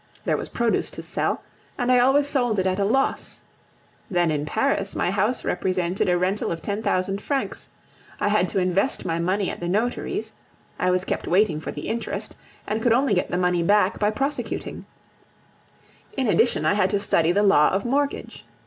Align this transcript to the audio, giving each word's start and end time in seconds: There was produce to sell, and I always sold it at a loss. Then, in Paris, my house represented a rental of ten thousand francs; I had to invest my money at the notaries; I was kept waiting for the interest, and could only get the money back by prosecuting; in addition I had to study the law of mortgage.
There 0.25 0.35
was 0.35 0.49
produce 0.49 0.89
to 0.97 1.03
sell, 1.03 1.43
and 1.77 1.91
I 1.91 1.99
always 1.99 2.25
sold 2.27 2.57
it 2.57 2.65
at 2.65 2.79
a 2.79 2.85
loss. 2.85 3.41
Then, 4.09 4.31
in 4.31 4.47
Paris, 4.47 4.95
my 4.95 5.11
house 5.11 5.45
represented 5.45 6.09
a 6.09 6.17
rental 6.17 6.51
of 6.51 6.59
ten 6.59 6.81
thousand 6.81 7.21
francs; 7.21 7.69
I 8.19 8.29
had 8.29 8.49
to 8.49 8.59
invest 8.59 9.05
my 9.05 9.19
money 9.19 9.51
at 9.51 9.59
the 9.59 9.67
notaries; 9.69 10.33
I 10.79 10.89
was 10.89 11.05
kept 11.05 11.27
waiting 11.27 11.59
for 11.59 11.71
the 11.71 11.87
interest, 11.87 12.35
and 12.65 12.81
could 12.81 12.93
only 12.93 13.13
get 13.13 13.29
the 13.29 13.37
money 13.37 13.61
back 13.61 13.99
by 13.99 14.09
prosecuting; 14.09 14.87
in 16.17 16.25
addition 16.25 16.65
I 16.65 16.73
had 16.73 16.89
to 16.89 16.99
study 16.99 17.31
the 17.31 17.43
law 17.43 17.69
of 17.69 17.85
mortgage. 17.85 18.43